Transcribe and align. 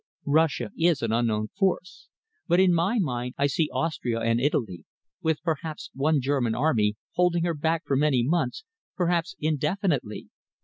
Russia 0.25 0.71
is 0.75 1.03
an 1.03 1.11
unknown 1.11 1.49
force, 1.55 2.07
but 2.47 2.59
in 2.59 2.73
my 2.73 2.97
mind 2.97 3.35
I 3.37 3.45
see 3.45 3.69
Austria 3.71 4.19
and 4.21 4.41
Italy, 4.41 4.83
with 5.21 5.43
perhaps 5.43 5.91
one 5.93 6.19
German 6.21 6.55
army, 6.55 6.95
holding 7.11 7.43
her 7.43 7.53
back 7.53 7.85
for 7.85 7.95
many 7.95 8.23
months, 8.23 8.63
perhaps 8.95 9.35
indefinitely. 9.39 10.29